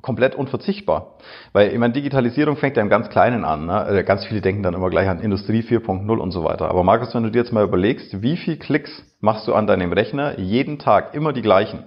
[0.00, 1.18] komplett unverzichtbar.
[1.52, 3.66] Weil ich meine, Digitalisierung fängt ja im ganz Kleinen an.
[3.66, 3.74] Ne?
[3.74, 6.68] Also ganz viele denken dann immer gleich an Industrie 4.0 und so weiter.
[6.68, 9.92] Aber Markus, wenn du dir jetzt mal überlegst, wie viel Klicks machst du an deinem
[9.92, 11.84] Rechner jeden Tag immer die gleichen?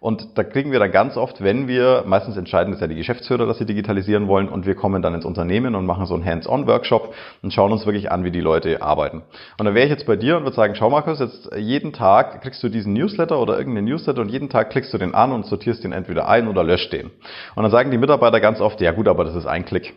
[0.00, 3.46] Und da kriegen wir dann ganz oft, wenn wir, meistens entscheiden es ja die Geschäftsführer,
[3.46, 7.14] dass sie digitalisieren wollen und wir kommen dann ins Unternehmen und machen so einen Hands-on-Workshop
[7.42, 9.22] und schauen uns wirklich an, wie die Leute arbeiten.
[9.58, 12.42] Und dann wäre ich jetzt bei dir und würde sagen, schau Markus, jetzt jeden Tag
[12.42, 15.46] kriegst du diesen Newsletter oder irgendeinen Newsletter und jeden Tag klickst du den an und
[15.46, 17.10] sortierst den entweder ein oder löscht den.
[17.54, 19.94] Und dann sagen die Mitarbeiter ganz oft, ja gut, aber das ist ein Klick.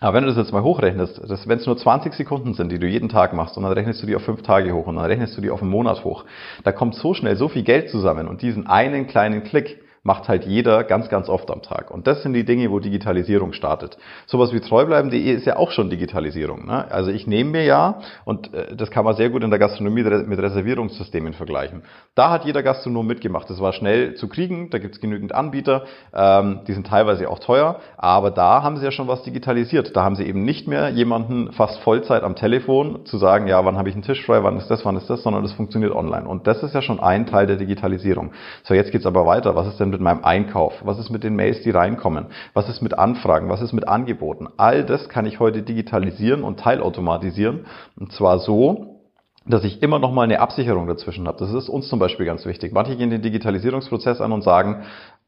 [0.00, 2.86] Aber wenn du das jetzt mal hochrechnest, wenn es nur 20 Sekunden sind, die du
[2.86, 5.36] jeden Tag machst, und dann rechnest du die auf fünf Tage hoch und dann rechnest
[5.36, 6.24] du die auf einen Monat hoch,
[6.62, 10.44] da kommt so schnell so viel Geld zusammen und diesen einen kleinen Klick, macht halt
[10.44, 11.90] jeder ganz, ganz oft am Tag.
[11.90, 13.96] Und das sind die Dinge, wo Digitalisierung startet.
[14.26, 16.66] Sowas wie treubleiben.de ist ja auch schon Digitalisierung.
[16.66, 16.90] Ne?
[16.90, 20.02] Also ich nehme mir ja, und äh, das kann man sehr gut in der Gastronomie
[20.02, 21.82] mit Reservierungssystemen vergleichen.
[22.14, 23.48] Da hat jeder Gastronom mitgemacht.
[23.48, 27.38] Das war schnell zu kriegen, da gibt es genügend Anbieter, ähm, die sind teilweise auch
[27.38, 29.96] teuer, aber da haben sie ja schon was digitalisiert.
[29.96, 33.78] Da haben sie eben nicht mehr jemanden fast Vollzeit am Telefon zu sagen, ja, wann
[33.78, 36.28] habe ich einen Tisch frei, wann ist das, wann ist das, sondern das funktioniert online.
[36.28, 38.32] Und das ist ja schon ein Teil der Digitalisierung.
[38.64, 39.56] So, jetzt geht's aber weiter.
[39.56, 40.74] Was ist denn mit meinem Einkauf?
[40.84, 42.26] Was ist mit den Mails, die reinkommen?
[42.52, 43.48] Was ist mit Anfragen?
[43.48, 44.48] Was ist mit Angeboten?
[44.56, 47.66] All das kann ich heute digitalisieren und teilautomatisieren.
[47.98, 49.00] Und zwar so,
[49.46, 51.38] dass ich immer noch mal eine Absicherung dazwischen habe.
[51.38, 52.72] Das ist uns zum Beispiel ganz wichtig.
[52.72, 54.84] Manche gehen den Digitalisierungsprozess an und sagen,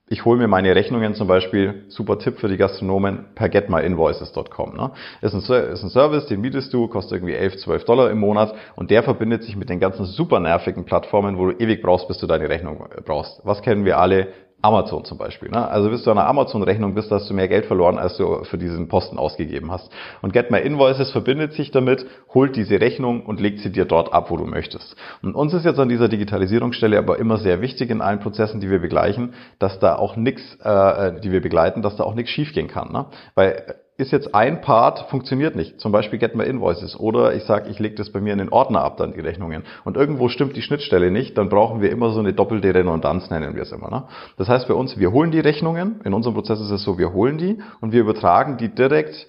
[0.09, 4.76] ich hole mir meine Rechnungen zum Beispiel, super Tipp für die Gastronomen, per getmyinvoices.com.
[4.76, 4.92] Ne?
[5.20, 8.55] Ist, ein, ist ein Service, den mietest du, kostet irgendwie 11, 12 Dollar im Monat
[8.76, 12.18] und der verbindet sich mit den ganzen super nervigen Plattformen, wo du ewig brauchst, bis
[12.18, 13.40] du deine Rechnung brauchst.
[13.44, 14.29] Was kennen wir alle?
[14.66, 15.48] Amazon zum Beispiel.
[15.48, 15.68] Ne?
[15.68, 18.59] Also bis du an einer Amazon-Rechnung bist, hast du mehr Geld verloren, als du für
[18.59, 19.90] diesen Posten ausgegeben hast.
[20.22, 24.12] Und Get My Invoices verbindet sich damit, holt diese Rechnung und legt sie dir dort
[24.12, 24.96] ab, wo du möchtest.
[25.22, 28.68] Und uns ist jetzt an dieser Digitalisierungsstelle aber immer sehr wichtig in allen Prozessen, die
[28.68, 32.66] wir begleichen, dass da auch nichts, äh, die wir begleiten, dass da auch nichts schiefgehen
[32.66, 32.92] kann.
[32.92, 33.07] Ne?
[33.35, 35.80] Weil ist jetzt ein Part, funktioniert nicht.
[35.80, 36.98] Zum Beispiel Get My Invoices.
[36.98, 39.64] Oder ich sage, ich lege das bei mir in den Ordner ab, dann die Rechnungen.
[39.85, 43.54] Und irgendwo stimmt die Schnittstelle nicht, dann brauchen wir immer so eine doppelte Redundanz, nennen
[43.54, 43.90] wir es immer.
[43.90, 44.04] Ne?
[44.37, 46.00] Das heißt bei uns, wir holen die Rechnungen.
[46.04, 49.26] In unserem Prozess ist es so, wir holen die und wir übertragen die direkt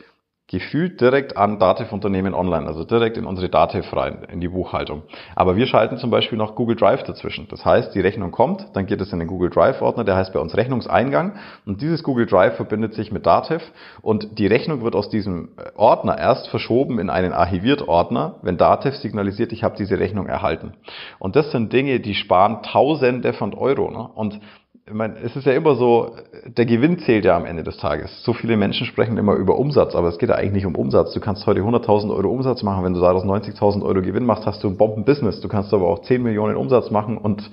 [0.47, 5.03] gefühlt direkt an Dativ-Unternehmen online, also direkt in unsere Dativ rein, in die Buchhaltung.
[5.35, 7.47] Aber wir schalten zum Beispiel noch Google Drive dazwischen.
[7.49, 10.39] Das heißt, die Rechnung kommt, dann geht es in den Google Drive-Ordner, der heißt bei
[10.39, 13.61] uns Rechnungseingang und dieses Google Drive verbindet sich mit Dativ
[14.01, 19.51] und die Rechnung wird aus diesem Ordner erst verschoben in einen Archiviert-Ordner, wenn Dativ signalisiert,
[19.51, 20.73] ich habe diese Rechnung erhalten.
[21.19, 23.91] Und das sind Dinge, die sparen Tausende von Euro.
[23.91, 24.09] Ne?
[24.15, 24.39] Und
[24.87, 28.23] ich meine, es ist ja immer so, der Gewinn zählt ja am Ende des Tages.
[28.23, 31.13] So viele Menschen sprechen immer über Umsatz, aber es geht ja eigentlich nicht um Umsatz.
[31.13, 32.85] Du kannst heute 100.000 Euro Umsatz machen.
[32.85, 35.41] Wenn du daraus 90.000 Euro Gewinn machst, hast du ein Bomben-Business.
[35.41, 37.51] Du kannst aber auch 10 Millionen Umsatz machen und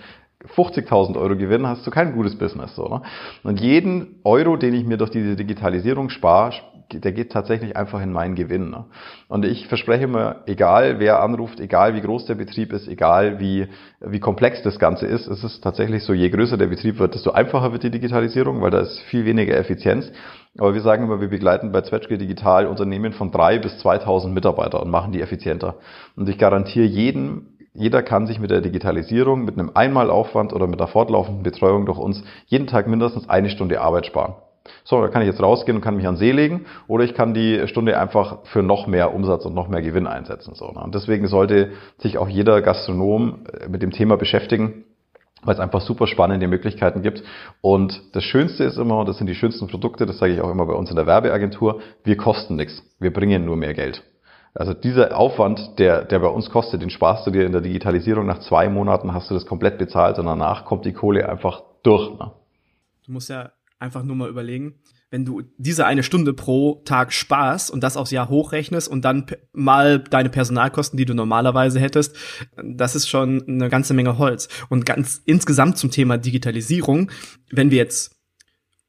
[0.54, 2.76] 50.000 Euro Gewinn, hast du kein gutes Business.
[2.76, 3.02] So, ne?
[3.42, 6.52] Und jeden Euro, den ich mir durch diese Digitalisierung spare,
[6.92, 8.70] der geht tatsächlich einfach in meinen Gewinn.
[8.70, 8.84] Ne?
[9.28, 13.68] Und ich verspreche mir, egal wer anruft, egal wie groß der Betrieb ist, egal wie,
[14.00, 17.32] wie komplex das Ganze ist, es ist tatsächlich so, je größer der Betrieb wird, desto
[17.32, 20.10] einfacher wird die Digitalisierung, weil da ist viel weniger Effizienz.
[20.58, 24.80] Aber wir sagen immer, wir begleiten bei Zwetschge Digital Unternehmen von drei bis 2000 Mitarbeiter
[24.80, 25.76] und machen die effizienter.
[26.14, 30.78] Und ich garantiere jedem, jeder kann sich mit der Digitalisierung, mit einem Einmalaufwand oder mit
[30.78, 34.34] der fortlaufenden Betreuung durch uns jeden Tag mindestens eine Stunde Arbeit sparen.
[34.84, 37.34] So, da kann ich jetzt rausgehen und kann mich an See legen oder ich kann
[37.34, 40.54] die Stunde einfach für noch mehr Umsatz und noch mehr Gewinn einsetzen.
[40.54, 40.80] So, ne?
[40.82, 44.84] Und deswegen sollte sich auch jeder Gastronom äh, mit dem Thema beschäftigen,
[45.42, 47.22] weil es einfach super spannende Möglichkeiten gibt.
[47.60, 50.66] Und das Schönste ist immer, das sind die schönsten Produkte, das sage ich auch immer
[50.66, 54.02] bei uns in der Werbeagentur, wir kosten nichts, wir bringen nur mehr Geld.
[54.54, 58.24] Also dieser Aufwand, der, der bei uns kostet, den sparst du dir in der Digitalisierung.
[58.24, 62.16] Nach zwei Monaten hast du das komplett bezahlt und danach kommt die Kohle einfach durch.
[62.18, 62.30] Ne?
[63.04, 63.50] Du musst ja
[63.84, 68.10] einfach nur mal überlegen, wenn du diese eine Stunde pro Tag sparst und das aufs
[68.10, 72.16] Jahr hochrechnest und dann mal deine Personalkosten, die du normalerweise hättest,
[72.56, 74.48] das ist schon eine ganze Menge Holz.
[74.70, 77.12] Und ganz insgesamt zum Thema Digitalisierung,
[77.50, 78.16] wenn wir jetzt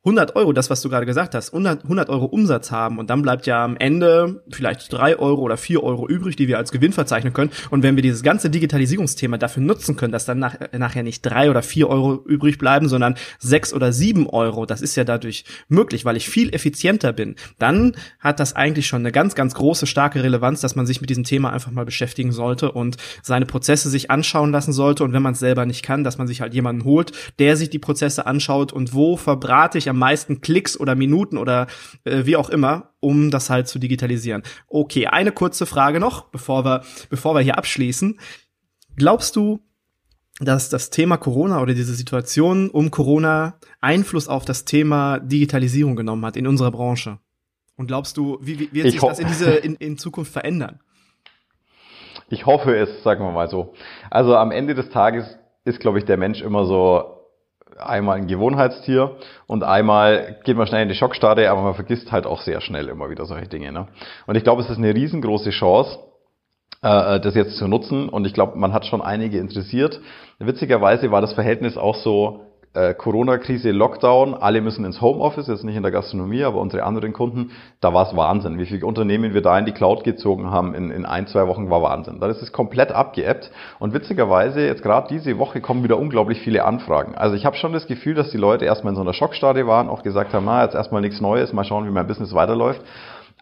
[0.06, 3.24] 100 Euro, das was du gerade gesagt hast, 100, 100 Euro Umsatz haben und dann
[3.24, 6.94] bleibt ja am Ende vielleicht drei Euro oder vier Euro übrig, die wir als Gewinn
[6.94, 7.50] verzeichnen können.
[7.72, 11.50] Und wenn wir dieses ganze Digitalisierungsthema dafür nutzen können, dass dann nach, nachher nicht drei
[11.50, 16.06] oder vier Euro übrig bleiben, sondern sechs oder sieben Euro, das ist ja dadurch möglich,
[16.06, 20.22] weil ich viel effizienter bin, dann hat das eigentlich schon eine ganz, ganz große, starke
[20.22, 24.12] Relevanz, dass man sich mit diesem Thema einfach mal beschäftigen sollte und seine Prozesse sich
[24.12, 25.04] anschauen lassen sollte.
[25.04, 27.72] Und wenn man es selber nicht kann, dass man sich halt jemanden holt, der sich
[27.72, 31.68] die Prozesse anschaut und wo verbrate ich am meisten Klicks oder Minuten oder
[32.04, 34.44] äh, wie auch immer, um das halt zu digitalisieren.
[34.68, 38.20] Okay, eine kurze Frage noch, bevor wir, bevor wir hier abschließen.
[38.96, 39.60] Glaubst du,
[40.40, 46.26] dass das Thema Corona oder diese Situation um Corona Einfluss auf das Thema Digitalisierung genommen
[46.26, 47.20] hat in unserer Branche?
[47.78, 50.80] Und glaubst du, wie, wie wird sich das in, diese, in, in Zukunft verändern?
[52.30, 53.74] Ich hoffe es, sagen wir mal so.
[54.10, 57.15] Also am Ende des Tages ist, glaube ich, der Mensch immer so
[57.78, 62.26] einmal ein Gewohnheitstier und einmal geht man schnell in die Schockstarre, aber man vergisst halt
[62.26, 63.72] auch sehr schnell immer wieder solche Dinge.
[63.72, 63.88] Ne?
[64.28, 66.00] Und ich glaube, es ist eine riesengroße Chance,
[66.82, 70.00] äh, das jetzt zu nutzen und ich glaube, man hat schon einige interessiert.
[70.40, 72.45] Witzigerweise war das Verhältnis auch so
[72.76, 77.14] äh, Corona-Krise, Lockdown, alle müssen ins Homeoffice, jetzt nicht in der Gastronomie, aber unsere anderen
[77.14, 78.60] Kunden, da war es Wahnsinn.
[78.60, 81.70] Wie viele Unternehmen wir da in die Cloud gezogen haben in, in ein, zwei Wochen,
[81.70, 82.20] war Wahnsinn.
[82.20, 86.66] Da ist es komplett abgeebbt und witzigerweise, jetzt gerade diese Woche kommen wieder unglaublich viele
[86.66, 87.16] Anfragen.
[87.16, 89.90] Also ich habe schon das Gefühl, dass die Leute erstmal in so einer Schockstadie waren,
[89.90, 92.82] auch gesagt haben, na, jetzt erstmal nichts Neues, mal schauen, wie mein Business weiterläuft.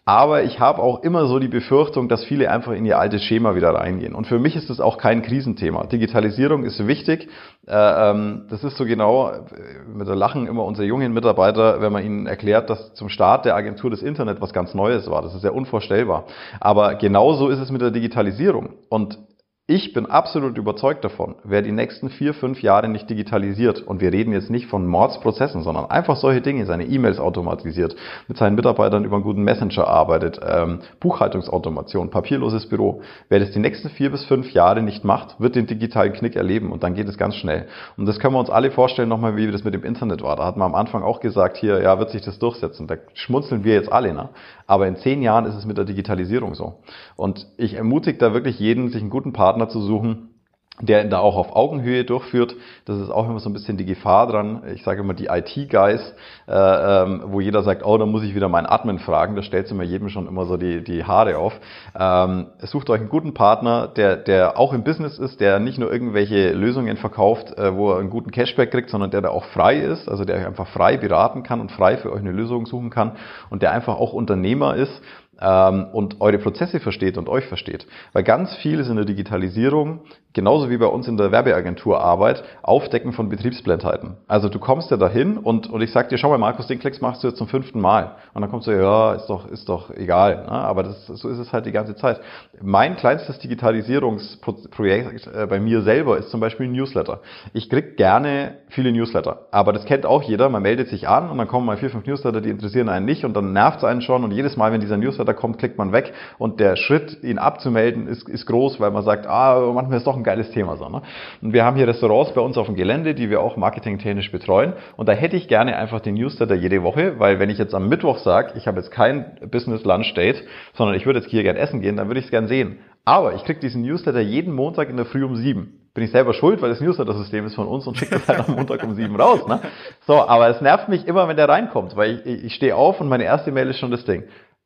[0.05, 3.55] Aber ich habe auch immer so die Befürchtung, dass viele einfach in ihr altes Schema
[3.55, 4.13] wieder reingehen.
[4.13, 5.85] Und für mich ist das auch kein Krisenthema.
[5.85, 7.29] Digitalisierung ist wichtig.
[7.65, 9.39] Äh, ähm, das ist so genau, äh,
[9.87, 13.55] mit der Lachen immer unsere jungen Mitarbeiter, wenn man ihnen erklärt, dass zum Start der
[13.55, 15.21] Agentur das Internet was ganz Neues war.
[15.21, 16.25] Das ist ja unvorstellbar.
[16.59, 18.73] Aber genauso ist es mit der Digitalisierung.
[18.89, 19.17] Und
[19.65, 24.11] Ich bin absolut überzeugt davon, wer die nächsten vier, fünf Jahre nicht digitalisiert, und wir
[24.11, 27.95] reden jetzt nicht von Mordsprozessen, sondern einfach solche Dinge, seine E-Mails automatisiert,
[28.27, 33.59] mit seinen Mitarbeitern über einen guten Messenger arbeitet, ähm, Buchhaltungsautomation, papierloses Büro, wer das die
[33.59, 37.07] nächsten vier bis fünf Jahre nicht macht, wird den digitalen Knick erleben und dann geht
[37.07, 37.67] es ganz schnell.
[37.95, 40.35] Und das können wir uns alle vorstellen nochmal, wie das mit dem Internet war.
[40.35, 42.87] Da hat man am Anfang auch gesagt, hier, ja, wird sich das durchsetzen.
[42.87, 44.27] Da schmunzeln wir jetzt alle, ne?
[44.67, 46.79] Aber in zehn Jahren ist es mit der Digitalisierung so.
[47.15, 50.33] Und ich ermutige da wirklich jeden, sich einen guten Partner zu suchen,
[50.81, 52.55] der da auch auf Augenhöhe durchführt.
[52.85, 54.63] Das ist auch immer so ein bisschen die Gefahr dran.
[54.73, 56.15] Ich sage immer die IT-Guys,
[56.47, 59.35] äh, ähm, wo jeder sagt, oh, da muss ich wieder meinen Admin fragen.
[59.35, 61.53] Da stellt immer jedem schon immer so die, die Haare auf.
[61.97, 65.91] Ähm, sucht euch einen guten Partner, der, der auch im Business ist, der nicht nur
[65.91, 69.77] irgendwelche Lösungen verkauft, äh, wo er einen guten Cashback kriegt, sondern der da auch frei
[69.77, 72.89] ist, also der euch einfach frei beraten kann und frei für euch eine Lösung suchen
[72.89, 73.11] kann
[73.51, 75.01] und der einfach auch Unternehmer ist
[75.43, 77.85] ähm, und eure Prozesse versteht und euch versteht.
[78.13, 80.01] Weil ganz viel ist in der Digitalisierung
[80.33, 84.17] genauso wie bei uns in der Werbeagenturarbeit, Aufdecken von Betriebsblindheiten.
[84.27, 87.01] Also du kommst ja dahin und, und ich sag dir, schau mal, Markus, den Klicks
[87.01, 88.15] machst du jetzt zum fünften Mal.
[88.33, 90.43] Und dann kommst du, ja, ist doch, ist doch egal.
[90.43, 90.51] Ne?
[90.51, 92.19] Aber das, so ist es halt die ganze Zeit.
[92.61, 97.21] Mein kleinstes Digitalisierungsprojekt äh, bei mir selber ist zum Beispiel ein Newsletter.
[97.53, 99.47] Ich krieg gerne viele Newsletter.
[99.51, 100.49] Aber das kennt auch jeder.
[100.49, 103.23] Man meldet sich an und dann kommen mal vier, fünf Newsletter, die interessieren einen nicht
[103.23, 105.91] und dann nervt es einen schon und jedes Mal, wenn dieser Newsletter kommt, klickt man
[105.91, 110.07] weg und der Schritt, ihn abzumelden, ist, ist groß, weil man sagt, ah, manchmal ist
[110.07, 110.77] doch ein geiles Thema.
[110.77, 111.01] So, ne?
[111.41, 114.73] Und wir haben hier Restaurants bei uns auf dem Gelände, die wir auch marketingtechnisch betreuen.
[114.97, 117.89] Und da hätte ich gerne einfach den Newsletter jede Woche, weil wenn ich jetzt am
[117.89, 120.43] Mittwoch sage, ich habe jetzt kein Business Lunch Date,
[120.73, 122.79] sondern ich würde jetzt hier gerne essen gehen, dann würde ich es gerne sehen.
[123.05, 125.79] Aber ich kriege diesen Newsletter jeden Montag in der Früh um sieben.
[125.93, 128.55] Bin ich selber schuld, weil das Newsletter-System ist von uns und schickt das halt am
[128.55, 129.45] Montag um sieben raus.
[129.47, 129.59] Ne?
[130.07, 133.09] So, aber es nervt mich immer, wenn der reinkommt, weil ich, ich stehe auf und
[133.09, 134.23] meine erste Mail ist schon das Ding.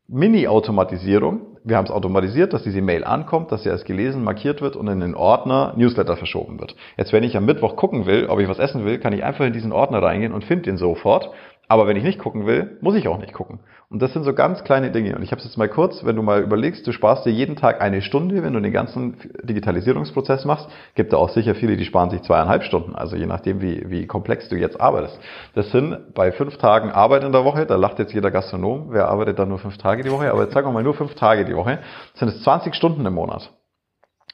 [0.09, 1.57] Mini-Automatisierung.
[1.65, 4.87] Wir haben es automatisiert, dass diese Mail ankommt, dass sie als gelesen markiert wird und
[4.87, 6.77] in den Ordner Newsletter verschoben wird.
[6.95, 9.45] Jetzt, wenn ich am Mittwoch gucken will, ob ich was essen will, kann ich einfach
[9.45, 11.29] in diesen Ordner reingehen und finde den sofort.
[11.69, 13.59] Aber wenn ich nicht gucken will, muss ich auch nicht gucken.
[13.89, 15.15] Und das sind so ganz kleine Dinge.
[15.15, 17.57] Und ich habe es jetzt mal kurz, wenn du mal überlegst, du sparst dir jeden
[17.57, 20.69] Tag eine Stunde, wenn du den ganzen Digitalisierungsprozess machst.
[20.95, 22.95] Gibt da auch sicher viele, die sparen sich zweieinhalb Stunden.
[22.95, 25.19] Also je nachdem, wie, wie komplex du jetzt arbeitest.
[25.55, 29.09] Das sind bei fünf Tagen Arbeit in der Woche, da lacht jetzt jeder Gastronom, wer
[29.09, 31.45] arbeitet dann nur fünf Tage die Woche, aber jetzt sagen wir mal nur fünf Tage
[31.45, 31.79] die Woche,
[32.13, 33.51] sind es 20 Stunden im Monat.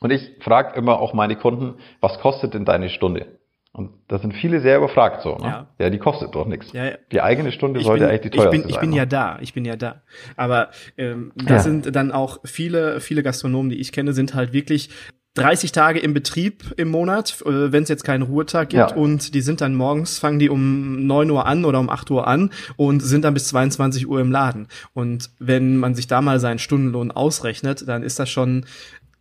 [0.01, 3.39] Und ich frage immer auch meine Kunden, was kostet denn deine Stunde?
[3.75, 5.36] Und da sind viele sehr überfragt so.
[5.38, 5.45] Ne?
[5.45, 5.67] Ja.
[5.79, 6.71] ja, die kostet doch nichts.
[6.73, 6.91] Ja, ja.
[7.12, 8.97] Die eigene Stunde ich sollte bin, eigentlich die teuerste ich bin, ich bin sein.
[8.97, 10.03] ja da, ich bin ja da.
[10.38, 14.91] Aber ähm, das sind dann auch viele, viele Gastronomen, die ich kenne, sind halt wirklich
[15.36, 18.91] 30 Tage im Betrieb im Monat, äh, wenn es jetzt keinen Ruhetag gibt.
[18.91, 18.95] Ja.
[18.95, 22.27] Und die sind dann morgens, fangen die um 9 Uhr an oder um 8 Uhr
[22.27, 24.67] an und sind dann bis 22 Uhr im Laden.
[24.93, 28.65] Und wenn man sich da mal seinen Stundenlohn ausrechnet, dann ist das schon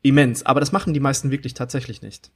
[0.03, 0.45] immens.
[0.45, 2.31] Aber das machen die meisten wirklich tatsächlich nicht.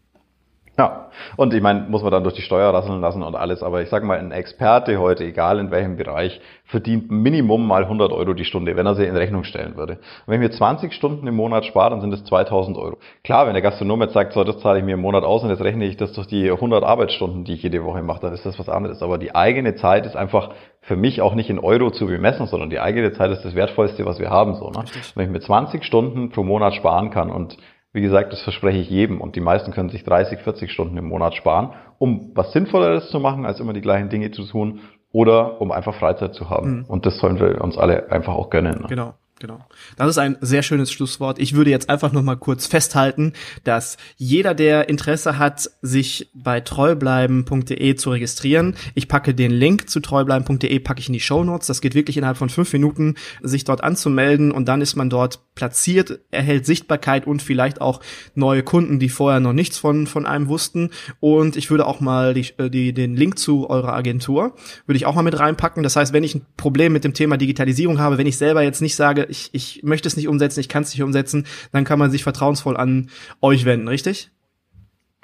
[0.79, 3.81] Ja, und ich meine, muss man dann durch die Steuer rasseln lassen und alles, aber
[3.81, 8.35] ich sage mal, ein Experte heute, egal in welchem Bereich, verdient Minimum mal 100 Euro
[8.35, 9.95] die Stunde, wenn er sie in Rechnung stellen würde.
[9.95, 12.99] Und wenn ich mir 20 Stunden im Monat spare, dann sind es 2000 Euro.
[13.25, 15.49] Klar, wenn der Gastronom jetzt sagt, so, das zahle ich mir im Monat aus und
[15.49, 18.45] jetzt rechne ich das durch die 100 Arbeitsstunden, die ich jede Woche mache, dann ist
[18.45, 19.03] das was anderes.
[19.03, 20.51] Aber die eigene Zeit ist einfach
[20.83, 24.05] für mich auch nicht in Euro zu bemessen, sondern die eigene Zeit ist das Wertvollste,
[24.05, 24.55] was wir haben.
[24.57, 24.85] So, ne?
[25.15, 27.57] Wenn ich mir 20 Stunden pro Monat sparen kann und
[27.97, 31.07] wie gesagt, das verspreche ich jedem und die meisten können sich 30, 40 Stunden im
[31.07, 34.81] Monat sparen, um was Sinnvolleres zu machen, als immer die gleichen Dinge zu tun
[35.13, 36.81] oder um einfach Freizeit zu haben.
[36.81, 36.85] Mhm.
[36.85, 38.83] Und das sollen wir uns alle einfach auch gönnen.
[38.83, 38.87] Ne?
[38.89, 39.15] Genau.
[39.39, 39.67] Genau.
[39.99, 41.39] Das ist ein sehr schönes Schlusswort.
[41.39, 46.61] Ich würde jetzt einfach noch mal kurz festhalten, dass jeder, der Interesse hat, sich bei
[46.61, 51.67] treubleiben.de zu registrieren, ich packe den Link zu treubleiben.de, packe ich in die Show Notes.
[51.67, 55.41] Das geht wirklich innerhalb von fünf Minuten, sich dort anzumelden und dann ist man dort
[55.57, 58.01] platziert, erhält Sichtbarkeit und vielleicht auch
[58.37, 60.91] neue Kunden, die vorher noch nichts von, von einem wussten.
[61.19, 64.55] Und ich würde auch mal die, äh, die, den Link zu eurer Agentur,
[64.87, 65.83] würde ich auch mal mit reinpacken.
[65.83, 68.83] Das heißt, wenn ich ein Problem mit dem Thema Digitalisierung habe, wenn ich selber jetzt
[68.83, 71.99] nicht sage, ich, ich möchte es nicht umsetzen, ich kann es nicht umsetzen, dann kann
[71.99, 74.31] man sich vertrauensvoll an euch wenden, richtig?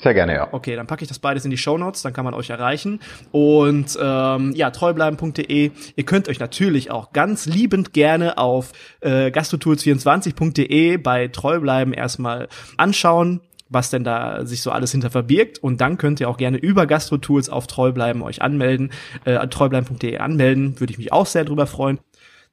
[0.03, 0.49] Sehr gerne, ja.
[0.51, 3.01] Okay, dann packe ich das beides in die Show Notes, dann kann man euch erreichen.
[3.31, 5.71] Und ähm, ja, treubleiben.de.
[5.95, 13.41] Ihr könnt euch natürlich auch ganz liebend gerne auf äh, gastrotools24.de bei Treubleiben erstmal anschauen
[13.75, 15.59] was denn da sich so alles hinter verbirgt.
[15.59, 18.93] Und dann könnt ihr auch gerne über GastroTools auf Treubleiben euch anmelden,
[19.25, 20.79] äh, treubleiben.de anmelden.
[20.79, 21.99] Würde ich mich auch sehr drüber freuen.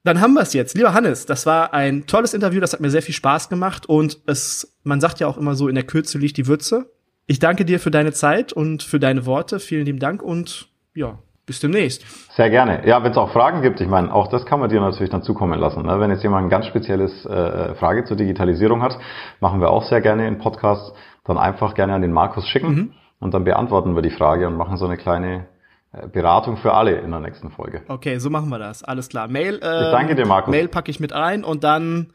[0.06, 0.78] Dann haben wir es jetzt.
[0.78, 4.20] Lieber Hannes, das war ein tolles Interview, das hat mir sehr viel Spaß gemacht und
[4.28, 6.90] es, man sagt ja auch immer so, in der Kürze liegt die Würze.
[7.30, 9.60] Ich danke dir für deine Zeit und für deine Worte.
[9.60, 12.04] Vielen lieben Dank und ja, bis demnächst.
[12.34, 12.88] Sehr gerne.
[12.88, 15.22] Ja, wenn es auch Fragen gibt, ich meine, auch das kann man dir natürlich dann
[15.22, 15.86] zukommen lassen.
[15.86, 16.00] Ne?
[16.00, 18.98] Wenn jetzt jemand eine ganz spezielles äh, Frage zur Digitalisierung hat,
[19.42, 20.92] machen wir auch sehr gerne in Podcasts,
[21.24, 22.94] dann einfach gerne an den Markus schicken mhm.
[23.20, 25.46] und dann beantworten wir die Frage und machen so eine kleine
[25.92, 27.84] äh, Beratung für alle in der nächsten Folge.
[27.90, 28.84] Okay, so machen wir das.
[28.84, 29.28] Alles klar.
[29.28, 29.60] Mail.
[29.62, 30.52] Äh, ich danke dir, Markus.
[30.52, 32.12] Mail packe ich mit ein und dann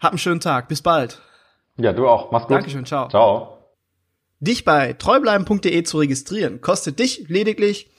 [0.00, 0.68] hab einen schönen Tag.
[0.68, 1.20] Bis bald.
[1.76, 2.30] Ja, du auch.
[2.30, 2.56] Mach's gut.
[2.56, 2.86] Dankeschön.
[2.86, 3.08] Ciao.
[3.08, 3.59] Ciao.
[4.40, 7.90] Dich bei treubleiben.de zu registrieren kostet dich lediglich,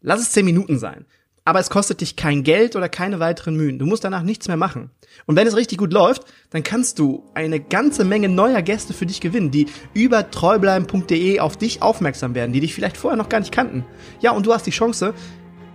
[0.00, 1.06] lass es 10 Minuten sein
[1.44, 3.78] aber es kostet dich kein Geld oder keine weiteren Mühen.
[3.78, 4.90] Du musst danach nichts mehr machen.
[5.26, 9.06] Und wenn es richtig gut läuft, dann kannst du eine ganze Menge neuer Gäste für
[9.06, 13.40] dich gewinnen, die über treubleiben.de auf dich aufmerksam werden, die dich vielleicht vorher noch gar
[13.40, 13.84] nicht kannten.
[14.20, 15.14] Ja, und du hast die Chance,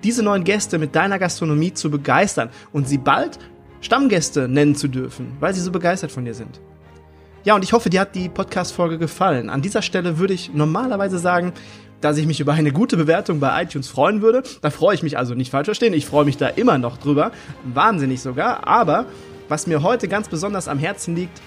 [0.04, 3.40] diese neuen Gäste mit deiner Gastronomie zu begeistern und sie bald
[3.82, 6.62] Stammgäste nennen zu dürfen, weil sie so begeistert von dir sind.
[7.46, 9.52] Ja, und ich hoffe, dir hat die Podcast-Folge gefallen.
[9.52, 11.54] An dieser Stelle würde ich normalerweise sagen,
[12.02, 14.42] dass ich mich über eine gute Bewertung bei iTunes freuen würde.
[14.62, 15.94] Da freue ich mich also nicht falsch verstehen.
[15.94, 17.32] Ich freue mich da immer noch drüber.
[17.64, 18.68] Wahnsinnig sogar.
[18.68, 19.06] Aber
[19.48, 21.40] was mir heute ganz besonders am Herzen liegt,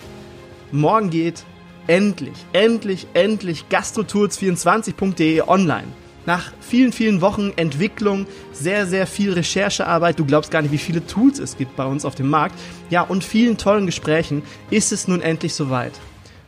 [0.71, 1.43] morgen geht
[1.89, 5.89] endlich, endlich, endlich gastrotools24.de online.
[6.29, 11.07] Nach vielen, vielen Wochen Entwicklung, sehr, sehr viel Recherchearbeit, du glaubst gar nicht, wie viele
[11.07, 12.55] Tools es gibt bei uns auf dem Markt,
[12.91, 15.93] ja, und vielen tollen Gesprächen ist es nun endlich soweit.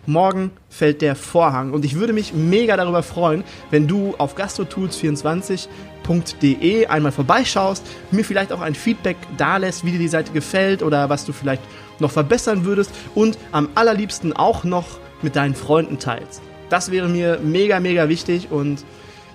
[0.05, 6.87] Morgen fällt der Vorhang und ich würde mich mega darüber freuen, wenn du auf gastrotools24.de
[6.89, 11.25] einmal vorbeischaust, mir vielleicht auch ein Feedback dalässt, wie dir die Seite gefällt oder was
[11.25, 11.63] du vielleicht
[12.01, 16.43] noch verbessern würdest und am allerliebsten auch noch mit deinen Freunden teilst.
[16.69, 18.85] Das wäre mir mega, mega wichtig und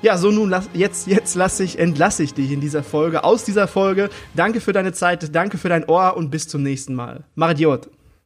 [0.05, 3.43] ja, so nun lass, jetzt jetzt lasse ich entlasse ich dich in dieser Folge aus
[3.43, 4.09] dieser Folge.
[4.35, 7.23] Danke für deine Zeit, danke für dein Ohr und bis zum nächsten Mal.
[7.33, 7.89] Mach Idiot.